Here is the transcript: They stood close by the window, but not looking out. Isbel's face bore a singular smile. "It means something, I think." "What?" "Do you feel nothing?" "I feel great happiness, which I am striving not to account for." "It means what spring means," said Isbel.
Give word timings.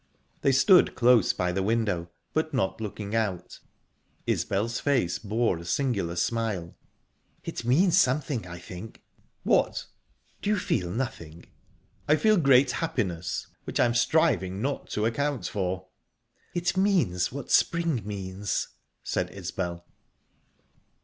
They 0.41 0.51
stood 0.51 0.95
close 0.95 1.31
by 1.31 1.51
the 1.51 1.61
window, 1.61 2.09
but 2.33 2.55
not 2.55 2.81
looking 2.81 3.13
out. 3.13 3.59
Isbel's 4.25 4.79
face 4.79 5.19
bore 5.19 5.59
a 5.59 5.63
singular 5.63 6.15
smile. 6.15 6.75
"It 7.43 7.63
means 7.65 7.99
something, 7.99 8.47
I 8.47 8.57
think." 8.57 9.03
"What?" 9.43 9.85
"Do 10.41 10.49
you 10.49 10.57
feel 10.57 10.89
nothing?" 10.89 11.45
"I 12.07 12.15
feel 12.15 12.37
great 12.37 12.71
happiness, 12.71 13.45
which 13.65 13.79
I 13.79 13.85
am 13.85 13.93
striving 13.93 14.59
not 14.59 14.89
to 14.89 15.05
account 15.05 15.45
for." 15.45 15.89
"It 16.55 16.75
means 16.75 17.31
what 17.31 17.51
spring 17.51 18.01
means," 18.03 18.69
said 19.03 19.29
Isbel. 19.31 19.85